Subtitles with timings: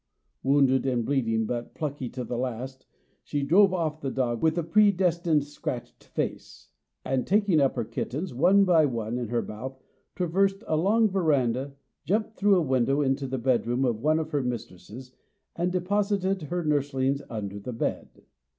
[0.41, 2.87] Wounded and bleeding, but plucky to the last,
[3.23, 6.69] she drove off the dog with a "predestined scratched face,"
[7.05, 9.79] and, taking up her kittens one by one in her mouth,
[10.15, 14.31] traversed a long veranda, jumped through a window into the bed room of one of
[14.31, 15.11] her mistresses,
[15.55, 18.23] and deposited her nurslings under the bed.